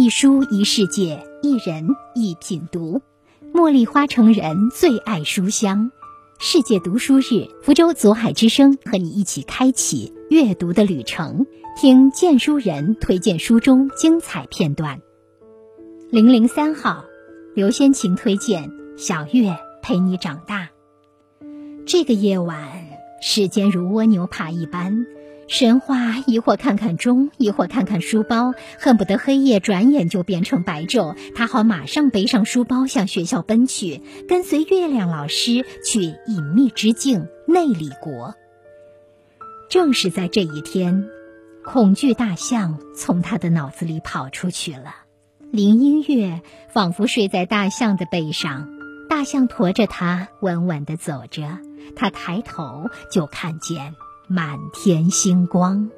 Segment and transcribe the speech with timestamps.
[0.00, 3.02] 一书一世界，一人一品读。
[3.52, 5.90] 茉莉花城人最爱书香。
[6.38, 15.00] 世界读书日，福州左海之声和你一起开启阅读的旅程，听荐书人推荐书中精彩片段。
[16.12, 17.04] 零零三号，
[17.56, 20.70] 刘先晴推荐《小月陪你长大》。
[21.86, 22.86] 这个夜晚，
[23.20, 25.06] 时间如蜗牛爬一般。
[25.48, 38.34] 神话一会儿看看钟，一会儿看看书包，恨不得黑夜转眼就变成白昼，他好马上背上书包向学校奔去，跟随月亮老师去隐秘之境内里国。
[39.70, 41.08] 正是在这一天，
[41.64, 44.96] 恐惧大象从他的脑子里跑出去了。
[45.50, 46.42] 林音乐
[46.74, 48.68] 仿佛睡在大象的背上，
[49.08, 51.58] 大象驮着他稳稳地走着，
[51.96, 53.94] 他抬头就看见。
[54.28, 55.90] 满天星光。